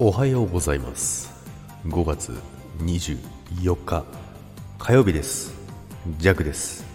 [0.00, 1.34] おはようございます。
[1.88, 2.32] 5月
[2.78, 4.04] 24日
[4.78, 5.52] 火曜日です。
[6.18, 6.86] ジャクです。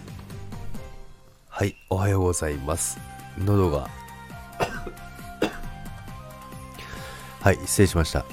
[1.50, 2.98] はいおはようございます。
[3.36, 3.90] 喉が
[7.42, 8.24] はい失礼しました。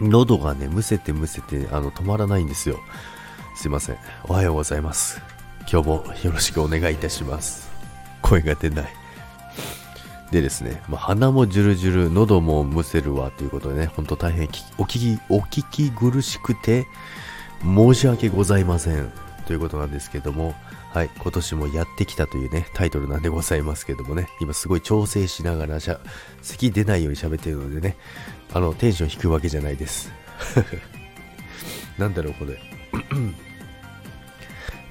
[0.00, 2.80] 喉がねむせてむせてあの止まらないんですよ。
[3.54, 3.98] すいません。
[4.24, 5.20] おはようございます。
[5.70, 7.68] 今日もよろしくお願いいたします。
[8.22, 9.07] 声が出ない。
[10.30, 14.46] でですね、まあ、鼻もジュルジュル、喉もむせるわということでね、ほんと大変
[14.78, 16.86] お聞き、お聞き苦しくて
[17.62, 19.10] 申し訳ございません
[19.46, 20.54] ということなんですけども、
[20.92, 25.98] はい、今年もやってきたというね、タイトルなんでございますけどもね、今すごい調整しながらしゃ、
[26.42, 27.96] 咳出ないように喋ってるのでね、
[28.52, 30.12] あの、テンション低くわけじゃないです。
[31.96, 32.60] なんだろう、これ。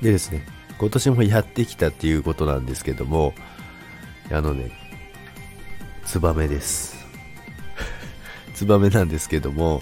[0.02, 0.46] でですね、
[0.80, 3.34] 今年もやってきたっていうことなんですけども、
[4.32, 4.87] あのね、
[6.08, 6.96] ツバメです。
[8.56, 9.82] ツバメなんですけども、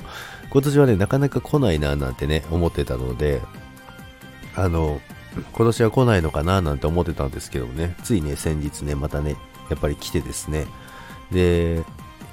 [0.49, 3.41] 今年はね、なかなか来ないななんてね、思ってたので、
[4.55, 5.01] あの、
[5.53, 9.35] 今年は来ないのかななんて思ってたんですけどもね、ついね、先日ね、またね、
[9.69, 10.65] やっぱり来てですね、
[11.31, 11.83] で、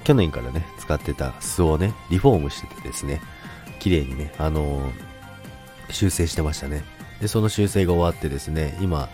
[0.03, 3.21] 去年からね、使ってた巣をね、リフォームしててですね、
[3.79, 4.91] 綺麗にね、あの
[5.89, 6.83] 修正してましたね。
[7.21, 9.07] で、その修正が終わってですね、今、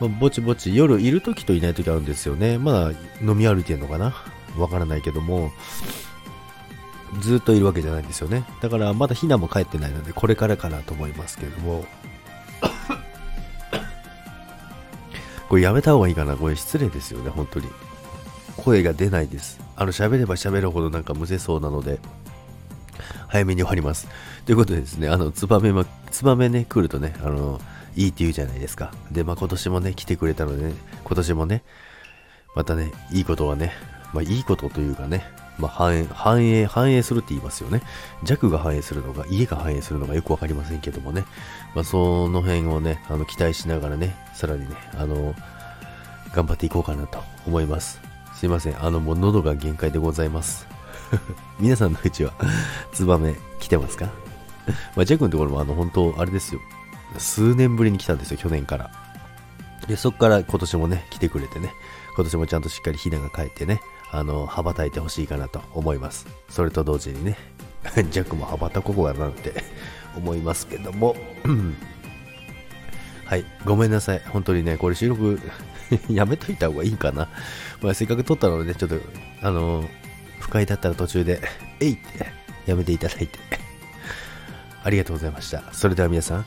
[0.00, 2.58] まあ、ぼちぼち夜いる時といない時あるんですよね。
[2.58, 4.14] まだ飲み歩いてんのかな？
[4.56, 5.50] わからないけども、
[7.20, 8.44] ずっといるわけじゃないんですよね。
[8.60, 11.84] だからまだひなも帰ってないので、これからかなと思いますけれども。
[15.48, 16.36] これやめた方がいいかな？
[16.36, 17.68] これ失礼ですよね、本当に。
[18.56, 19.60] 声が出ないです。
[19.76, 22.00] あの、喋れば喋るほどなんかむせそうなので、
[23.28, 24.08] 早めに終わります。
[24.44, 27.60] ということでですね、あの、ツバメも、ツバメね、来るとね、あの、
[27.98, 28.92] いいって言うじゃないですか。
[29.10, 30.72] で、まあ、今年もね、来てくれたので、ね、
[31.04, 31.64] 今年もね、
[32.54, 33.72] またね、いいことはね、
[34.14, 35.24] まあ、いいことというかね、
[35.58, 37.82] まあ、反映、反映、反映するって言いますよね。
[38.22, 41.24] 弱が反映するのか、家が反映するのかよくわかりませんけどもね。
[41.74, 45.34] まあ、その辺をね、あの、期待しながらね、さらにね、あの、
[46.32, 47.18] 頑張っていこうかなと
[47.48, 48.00] 思います。
[48.34, 48.80] すいません。
[48.80, 50.68] あの、もう喉が限界でございます。
[51.58, 52.32] 皆さんのうちは
[52.92, 54.06] ツバメ来てますか？
[54.94, 56.60] まあ、ジャックのところもあの、本当あれですよ。
[57.16, 58.90] 数年ぶりに来たんですよ、去年から。
[59.86, 61.72] で、そこから今年もね、来てくれてね、
[62.14, 63.80] 今年もちゃんとしっかりひなが帰ってね、
[64.10, 66.26] あの、羽ばたいてほしいかなと思います。
[66.48, 67.36] それと同時にね、
[68.10, 69.64] ジャックも羽ばたこうかなって
[70.16, 71.16] 思いますけども、
[73.24, 74.22] はい、ごめんなさい。
[74.26, 75.40] 本当にね、これ収録
[76.08, 77.28] やめといた方がいいかな。
[77.80, 78.96] まあ、せっかく撮ったので、ね、ちょっと、
[79.42, 79.88] あの
[80.40, 81.40] 不快だったら途中で、
[81.80, 82.26] えいって
[82.66, 83.38] やめていただいて
[84.82, 85.62] ありがとうございました。
[85.72, 86.46] それでは皆さん、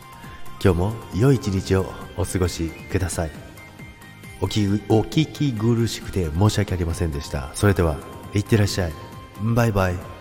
[0.63, 3.31] 今日も良い一日をお過ごしください。
[4.41, 7.49] おきお聞き苦しくて申し訳ありませんでした。
[7.55, 7.97] それでは
[8.35, 8.91] いってらっしゃい。
[9.41, 10.20] バイバイ。